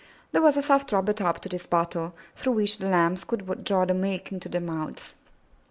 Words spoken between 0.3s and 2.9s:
There was a soft rubber top to this bottle, through which the